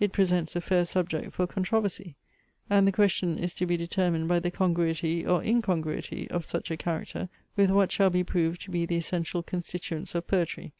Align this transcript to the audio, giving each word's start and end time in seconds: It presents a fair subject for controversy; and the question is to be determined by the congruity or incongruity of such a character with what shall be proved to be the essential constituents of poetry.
It 0.00 0.10
presents 0.10 0.56
a 0.56 0.60
fair 0.60 0.84
subject 0.84 1.32
for 1.34 1.46
controversy; 1.46 2.16
and 2.68 2.84
the 2.84 2.90
question 2.90 3.38
is 3.38 3.54
to 3.54 3.64
be 3.64 3.76
determined 3.76 4.26
by 4.26 4.40
the 4.40 4.50
congruity 4.50 5.24
or 5.24 5.40
incongruity 5.40 6.28
of 6.32 6.44
such 6.44 6.72
a 6.72 6.76
character 6.76 7.28
with 7.54 7.70
what 7.70 7.92
shall 7.92 8.10
be 8.10 8.24
proved 8.24 8.60
to 8.62 8.72
be 8.72 8.86
the 8.86 8.96
essential 8.96 9.44
constituents 9.44 10.16
of 10.16 10.26
poetry. 10.26 10.72